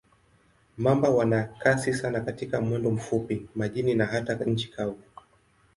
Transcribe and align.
Mamba 0.77 1.09
wana 1.09 1.43
kasi 1.43 1.93
sana 1.93 2.21
katika 2.21 2.61
mwendo 2.61 2.91
mfupi, 2.91 3.47
majini 3.55 3.93
na 3.95 4.05
hata 4.05 4.33
nchi 4.35 4.67
kavu. 4.71 5.01